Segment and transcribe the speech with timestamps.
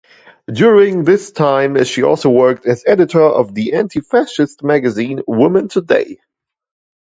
[0.51, 6.17] During this time she also worked as editor of the anti-fascist magazine "Woman Today".